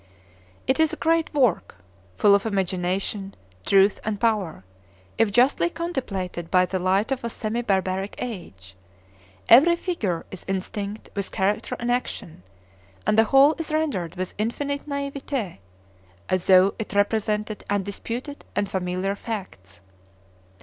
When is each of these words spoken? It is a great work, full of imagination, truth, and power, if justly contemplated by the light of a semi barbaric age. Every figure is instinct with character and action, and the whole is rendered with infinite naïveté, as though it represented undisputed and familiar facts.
It 0.65 0.79
is 0.79 0.91
a 0.91 0.95
great 0.95 1.31
work, 1.31 1.75
full 2.17 2.33
of 2.33 2.47
imagination, 2.47 3.35
truth, 3.67 3.99
and 4.03 4.19
power, 4.19 4.65
if 5.19 5.31
justly 5.31 5.69
contemplated 5.69 6.49
by 6.49 6.65
the 6.65 6.79
light 6.79 7.11
of 7.11 7.23
a 7.23 7.29
semi 7.29 7.61
barbaric 7.61 8.15
age. 8.17 8.75
Every 9.47 9.75
figure 9.75 10.25
is 10.31 10.43
instinct 10.47 11.11
with 11.13 11.31
character 11.31 11.75
and 11.77 11.91
action, 11.91 12.41
and 13.05 13.15
the 13.15 13.25
whole 13.25 13.53
is 13.59 13.71
rendered 13.71 14.15
with 14.15 14.33
infinite 14.39 14.89
naïveté, 14.89 15.59
as 16.29 16.47
though 16.47 16.73
it 16.79 16.95
represented 16.95 17.63
undisputed 17.69 18.43
and 18.55 18.71
familiar 18.71 19.13
facts. 19.13 19.81